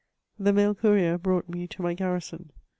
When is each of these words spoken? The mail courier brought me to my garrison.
The 0.39 0.51
mail 0.51 0.73
courier 0.73 1.19
brought 1.19 1.47
me 1.47 1.67
to 1.67 1.81
my 1.83 1.93
garrison. 1.93 2.49